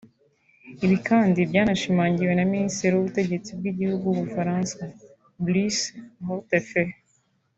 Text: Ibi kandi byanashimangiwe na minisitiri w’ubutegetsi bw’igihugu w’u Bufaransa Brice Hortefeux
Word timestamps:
Ibi 0.85 0.97
kandi 1.09 1.39
byanashimangiwe 1.49 2.33
na 2.35 2.45
minisitiri 2.51 2.93
w’ubutegetsi 2.95 3.49
bw’igihugu 3.59 4.03
w’u 4.07 4.17
Bufaransa 4.19 4.81
Brice 5.45 5.85
Hortefeux 6.27 6.91